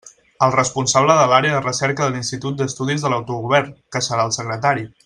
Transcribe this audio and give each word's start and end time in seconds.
El 0.45 0.53
responsable 0.53 1.17
de 1.19 1.27
l'Àrea 1.33 1.57
de 1.57 1.61
Recerca 1.65 2.07
de 2.07 2.15
l'Institut 2.15 2.59
d'Estudis 2.63 3.05
de 3.07 3.13
l'Autogovern, 3.15 3.73
que 3.97 4.07
serà 4.09 4.29
el 4.31 4.39
secretari. 4.43 4.93